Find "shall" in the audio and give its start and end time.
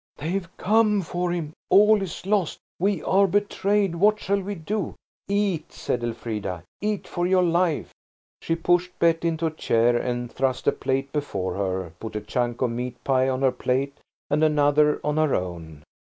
4.19-4.41